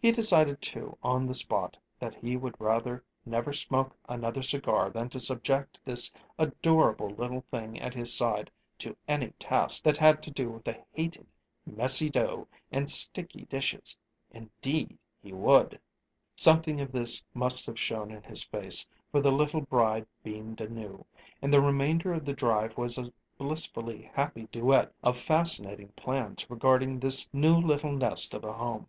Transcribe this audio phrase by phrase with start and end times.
[0.00, 5.08] He decided, too, on the spot, that he would rather never smoke another cigar than
[5.08, 8.48] to subject this adorable little thing at his side
[8.78, 11.26] to any task that had to do with the hated
[11.66, 13.98] "messy dough and sticky dishes."
[14.30, 15.80] Indeed he would!
[16.36, 21.04] Something of this must have shown in his face, for the little bride beamed anew,
[21.42, 27.00] and the remainder of the drive was a blissfully happy duet of fascinating plans regarding
[27.00, 28.86] this new little nest of a home.